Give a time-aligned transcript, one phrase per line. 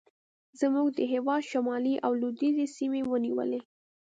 [0.59, 3.61] زموږ د هېواد شمالي او لوېدیځې سیمې ونیولې.